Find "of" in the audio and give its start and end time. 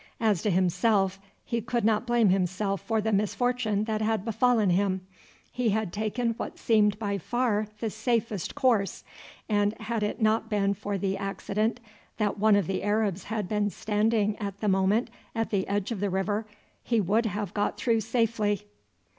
12.55-12.65, 15.91-15.99